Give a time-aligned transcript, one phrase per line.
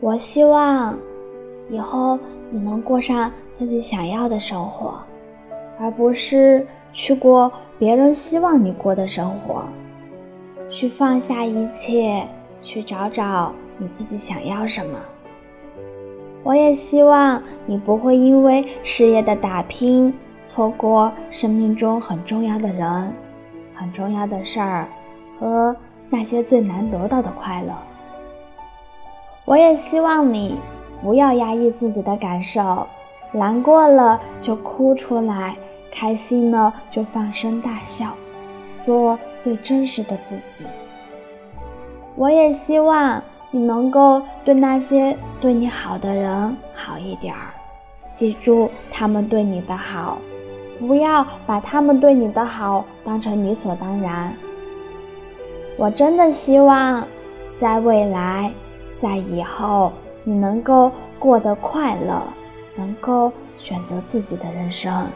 [0.00, 0.96] 我希望
[1.68, 2.18] 以后
[2.50, 4.94] 你能过上自己想要的生活，
[5.80, 9.64] 而不是去过别人希望你过的生活。
[10.70, 12.24] 去放下一切，
[12.62, 14.98] 去找找你自己想要什么。
[16.44, 20.14] 我也希望你不会因为事业的打拼，
[20.46, 23.12] 错过生命中很重要的人、
[23.74, 24.86] 很重要的事儿
[25.40, 25.74] 和
[26.08, 27.72] 那些最难得到的快乐。
[29.48, 30.58] 我也希望你
[31.02, 32.86] 不要压抑自己的感受，
[33.32, 35.56] 难过了就哭出来，
[35.90, 38.08] 开心了就放声大笑，
[38.84, 40.66] 做最真实的自己。
[42.14, 47.48] 我也希望你能够对那些对你好的人好一点儿，
[48.14, 50.18] 记住他们对你的好，
[50.78, 54.30] 不要把他们对你的好当成理所当然。
[55.78, 57.02] 我真的希望，
[57.58, 58.52] 在未来。
[59.00, 59.92] 在以后，
[60.24, 62.22] 你能够过得快乐，
[62.76, 65.06] 能够选择自己的人生。